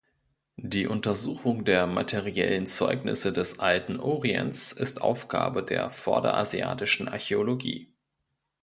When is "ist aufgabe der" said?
4.71-5.91